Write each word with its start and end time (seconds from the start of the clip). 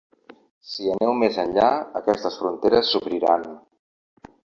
Si 0.69 0.87
aneu 0.93 1.11
més 1.23 1.35
enllà, 1.43 1.67
aquestes 1.99 2.39
fronteres 2.39 2.89
s’obriran. 2.95 3.45